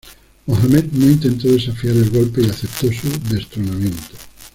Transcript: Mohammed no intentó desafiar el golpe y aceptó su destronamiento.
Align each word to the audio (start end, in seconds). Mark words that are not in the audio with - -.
Mohammed 0.47 0.85
no 0.93 1.05
intentó 1.11 1.47
desafiar 1.51 1.93
el 1.95 2.09
golpe 2.09 2.41
y 2.41 2.49
aceptó 2.49 2.87
su 2.91 3.07
destronamiento. 3.31 4.15